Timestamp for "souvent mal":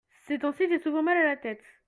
0.79-1.15